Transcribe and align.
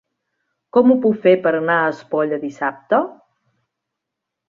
Com 0.77 0.93
ho 0.93 0.97
puc 1.03 1.19
fer 1.27 1.35
per 1.45 1.53
anar 1.59 1.77
a 1.83 1.93
Espolla 1.93 2.43
dissabte? 2.49 3.05